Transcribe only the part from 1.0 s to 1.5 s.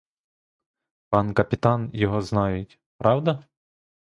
Пан